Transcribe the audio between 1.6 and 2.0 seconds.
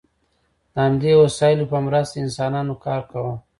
په